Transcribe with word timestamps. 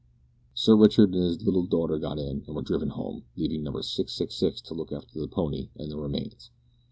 Sir 0.55 0.75
Richard 0.75 1.13
and 1.13 1.23
his 1.25 1.43
little 1.43 1.61
daughter 1.67 1.99
got 1.99 2.17
in 2.17 2.43
and 2.47 2.55
were 2.55 2.63
driven 2.63 2.89
home, 2.89 3.23
leaving 3.35 3.61
Number 3.61 3.83
666 3.83 4.67
to 4.67 4.73
look 4.73 4.91
after 4.91 5.19
the 5.19 5.27
pony 5.27 5.69
and 5.77 5.91
the 5.91 5.97
remains. 5.97 6.49